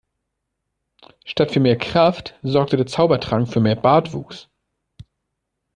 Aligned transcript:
Statt 1.25 1.51
für 1.51 1.59
mehr 1.59 1.77
Kraft 1.77 2.33
sorgte 2.41 2.75
der 2.75 2.87
Zaubertrank 2.87 3.47
für 3.47 3.59
mehr 3.59 3.75
Bartwuchs. 3.75 4.49